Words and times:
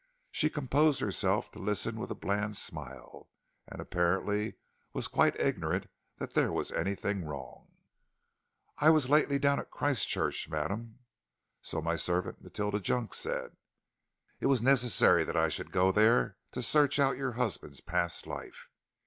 She 0.31 0.49
composed 0.49 0.99
herself 0.99 1.51
to 1.51 1.59
listen 1.59 1.99
with 1.99 2.09
a 2.09 2.15
bland 2.15 2.57
smile, 2.57 3.29
and 3.67 3.79
apparently 3.79 4.55
was 4.93 5.07
quite 5.07 5.39
ignorant 5.39 5.85
that 6.17 6.33
there 6.33 6.51
was 6.51 6.71
anything 6.71 7.23
wrong. 7.23 7.67
"I 8.79 8.89
was 8.89 9.11
lately 9.11 9.37
down 9.37 9.59
at 9.59 9.69
Christchurch, 9.69 10.49
madam" 10.49 10.97
"So 11.61 11.83
my 11.83 11.97
servant, 11.97 12.41
Matilda 12.43 12.79
Junk, 12.79 13.13
said." 13.13 13.55
"It 14.39 14.47
was 14.47 14.63
necessary 14.63 15.23
that 15.23 15.37
I 15.37 15.49
should 15.49 15.71
go 15.71 15.91
there 15.91 16.37
to 16.53 16.63
search 16.63 16.97
out 16.97 17.15
your 17.15 17.33
husband's 17.33 17.79
past 17.79 18.25
life. 18.25 18.69